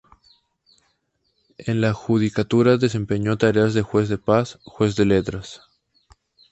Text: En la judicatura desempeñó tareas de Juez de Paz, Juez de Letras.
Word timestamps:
En 1.59 1.79
la 1.79 1.93
judicatura 1.93 2.77
desempeñó 2.77 3.37
tareas 3.37 3.75
de 3.75 3.83
Juez 3.83 4.09
de 4.09 4.17
Paz, 4.17 4.57
Juez 4.63 4.95
de 4.95 5.05
Letras. 5.05 5.61